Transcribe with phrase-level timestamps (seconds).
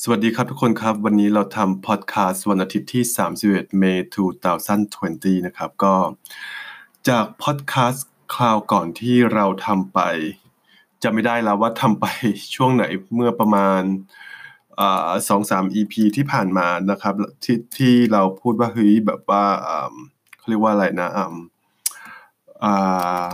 [0.00, 3.04] สวัสดีครับทุกคนครับ วันนี้เราทำพอดแคสต์วันอาทิตย์ที่
[3.40, 4.32] 31 เมษายน
[5.40, 5.94] 2020 นะครับ ก็
[7.08, 10.00] จากพอดแคสต์คราวก่อนที่เราทำไป
[11.02, 12.06] จะไม่ได้แล้วว่าทำไป
[12.54, 12.84] ช่วงไหน
[13.14, 13.82] เมื่อประมาณ
[15.28, 17.14] สองสาม EP ที่ผ่านมานะครับ
[17.44, 19.44] ที่ที่เราพูดว่าเฮ้ยแบบว่า
[20.38, 21.08] เขาเรียกว่าอะไรนะ
[22.64, 23.26] อ่า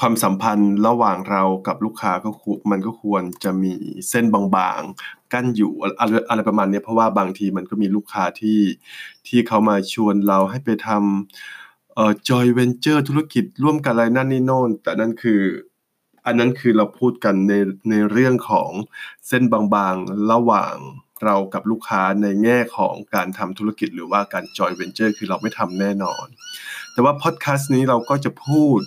[0.00, 2.30] ความสัมพันธ์ระหว่างเรากับลูกค้าก็
[2.70, 3.74] มันก็ควรจะมี
[4.08, 8.60] เส้นบางๆ กั้นอยู่อะไรอะไรประมาณนี้เพราะว่าบางทีมันก็มีลูกค้าที่
[9.26, 15.42] ที่เขามาชวนเราให้ไปทำเอ่อจอยเวนเจอร์ธุรกิจร่วมกันอะไรนั่นนี่โน่น แต่นั่นคือ
[16.26, 17.52] อันนั้นคือเราพูดกันใน
[17.90, 18.70] ในเรื่องของ
[19.28, 20.74] เส้นบางๆ ระหว่าง
[21.24, 26.26] เรากับลูกค้าในแง่ของการทำธุรกิจหรือว่าการจอยเวนเจอร์คือเราไม่ทำแน่นอน
[26.92, 28.80] แต่ว่าพอดแคสต์นี้เราก็จะพูด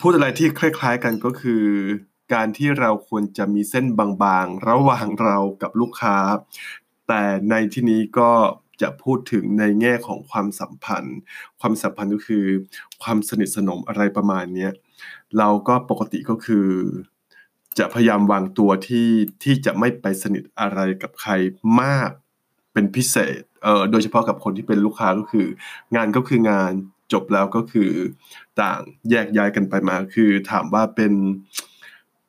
[0.00, 1.64] พูดอะไรที่คล้ายๆกันก็คือ
[2.34, 6.16] การที่เราควรจะมีเส้นบางๆ ระหว่างเรากับลูกค้า
[7.08, 8.32] แต่ในที่นี้ก็
[8.82, 11.18] จะพูดถึงในแง่ของความสัมพันธ์
[11.60, 12.44] ความสัมพันธ์ก็คือ
[13.02, 14.68] ความสนิทสนมอะไรประมาณนี้
[15.38, 16.68] เราก็ปกติก็คือ
[17.78, 19.08] จะพยายามวางตัวที่
[19.42, 21.32] ที่จะไม่ไปสนิทอะไรกับใคร
[21.80, 22.10] มาก
[22.72, 25.46] เป็นพิเศษเออโดยเฉพาะกับคนที่เป็นลูกค้าก็คือ
[25.96, 26.72] งานก็คืองาน
[27.12, 27.90] จบแล้วก็คือ
[28.60, 31.12] ต่างแยกย้ายกันไปมา คือถามว่าเป็น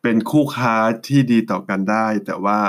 [0.02, 0.76] เป็นคู่ค้า
[1.08, 2.60] ที่ดีต่อกันได้ แต่ว่า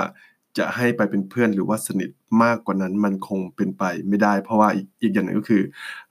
[0.57, 2.09] จะให้ไปเป็นเพื่อนหรือว่าสนิท
[2.43, 4.69] มากกว่านั้นมันคงเป็นไปไม่ได้ เพราะว่า
[5.01, 5.63] อีกอย่างหนึ่งก็คือ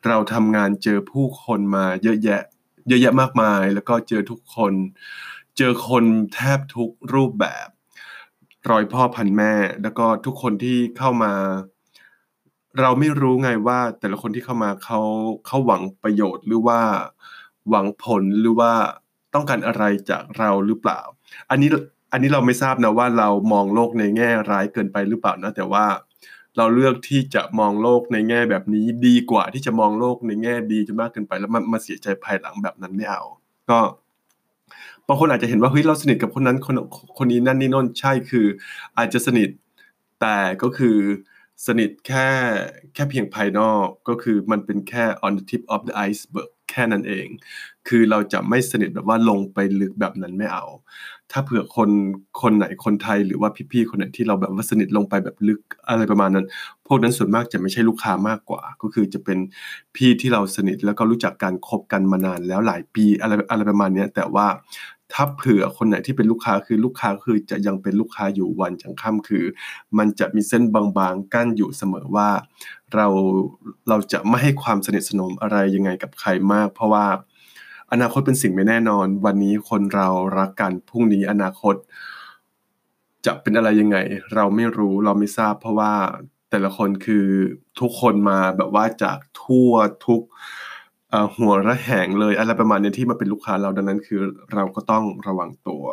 [0.06, 2.42] เราทำงานเจอผู้คนมาเยอะแยะ
[2.88, 4.72] เยอะแยะมากมาย แล้วก็เจอทุกคน
[5.56, 7.68] เจอคนแทบทุกรูปแบบ
[8.70, 9.52] รอยพ่อพันแม่
[9.82, 11.32] แล้วก็ทุกคนที่เข้ามา
[12.80, 15.00] เราไม่รู้ไงว่าแต่ละคนที่เข้ามาเขา
[15.46, 16.80] เขาหวังประโยชน์หรือว่า
[17.70, 18.72] หวังผลหรือว่า
[19.34, 21.00] ต้องการอะไรจากเราหรือเปล่า
[21.50, 21.68] อันนี้
[22.12, 25.86] อันนี้เราไม่ทราบนะว่าเรามองโลกในแง่ร้ายเกินไปหรือเปล่านะแต่ว่า
[26.56, 33.22] เราเลือกที่จะมองโลกในแง่แบบนี้ดีกว่าที่จะมองโลกในแง่ดีจนมากเกินไป แล้วมามาเสียใจภายหลังแบบนั้นไม่เอา
[33.70, 33.78] ก็
[35.06, 36.74] บางคนอาจจะเห็นว่าเฮ้ยเราสนิทกับคนนั้นคน
[37.18, 38.46] คนนี้นั่นนี่น่นใช่คือ
[38.98, 39.48] อาจจะสนิท
[40.20, 40.96] แต่ก็คือ
[41.66, 42.28] สนิทแค่
[42.94, 47.26] แค่เพียงภายนอกก็คือมันเป็นแค่ on the tip of the iceberg แค่นั้นเอง
[47.88, 50.64] คือเราจะไม่สนิทแบบว่าลงไปลึกแบบนั้นไม่เอา
[51.32, 51.90] ถ้าเผื่อคน
[52.40, 56.46] คนไหนคนไทยหรือว่าพี่ๆคนไหนที่เราแบบว่าสนิทลงไปแบบลึกอะไรประมาณนั้น
[56.86, 59.38] พวกนั้นส่วนมากจะไม่ใช่ลูกค้ามากกว่า ก็คือจะเป็น
[59.96, 64.46] พี่ที่เราสนิทแล้วก็รู้จักการคบกันมานานแล้วหลายปีอะไรอะไรประมาณนี้แต่ว่า
[65.12, 69.44] ถ้าเผื่อคนไหนที่เป็นลูกค้าคือลูกค้าคือจะยังเป็นลูกค้าอยู่วันจังค่ำคือ
[69.98, 72.28] มันจะมีเส้นบางๆกั้นอยู่เสมอว่า
[72.94, 73.06] เรา
[73.88, 77.06] เราจะไม่ให้ความสนิทสนมอะไรยังไงกับใครมาก เพราะว่า
[77.92, 80.08] อนาคตเป็นสิ่งไม่แน่นอน วันนี้คนเรา
[80.38, 81.74] รักกันพรุ่งนี้อนาคต
[83.26, 83.96] จะเป็นอะไรยังไง
[84.34, 85.92] เราไม่รู้เราไม่ทราบ เพราะว่า
[86.50, 87.26] แต่ละคนคือ
[87.80, 89.72] ทุกคนมาแบบว่าจากทั่ว
[90.06, 90.22] ทุก
[91.36, 94.20] หัวระแหงเลยอะไรประมาณนี้ที่มาเป็นลูกค้าเราดังนั้นคือ
[94.54, 95.84] เราก็ต้องระวังตัว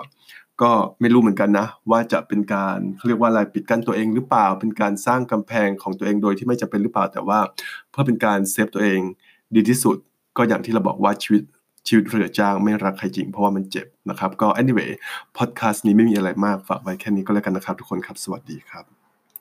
[0.62, 0.72] ก็
[1.02, 7.40] ไม่รู้เหมือนกันนะ ว่าจะเป็นการเขาเรียกว่าอะไรปิดกั้นตัวเองหรือเปล่า เป็นการสร้างกำแพงของตัวเองโดยที่ไม่จำเป็นหรือเปล่าแต่ว่า
[7.92, 9.00] เพื่อเป็นการเซฟตัวเอง
[9.56, 9.98] ดีที่สุด
[10.38, 11.44] ก็อย่างที่เราบอกว่าชีวิต
[11.88, 14.92] ชีวิตเรือจ้างไม่รักใครจริงเพราะว่ามันเจ็บนะครับ ก็ anyway
[15.38, 18.95] พอดแคสต์นี้ไม่มีอะไรมากฝากไว้แค่นี้ก็แล้วกันนะครับทุกคนครับ สวัสดีครับ